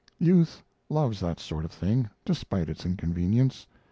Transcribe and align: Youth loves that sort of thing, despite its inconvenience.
Youth 0.17 0.63
loves 0.89 1.19
that 1.19 1.39
sort 1.39 1.63
of 1.63 1.71
thing, 1.71 2.09
despite 2.25 2.69
its 2.69 2.87
inconvenience. 2.87 3.67